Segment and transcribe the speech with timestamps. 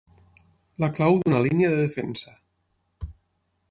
[0.85, 2.37] La clau d'una línia de defensa.